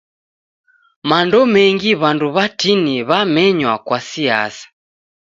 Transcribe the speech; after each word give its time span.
Mando 1.09 1.39
menmgi 1.53 1.91
w'andu 2.01 2.27
w'atini 2.35 2.95
wamenywa 3.09 3.75
kwa 3.85 3.97
siasa. 4.09 4.65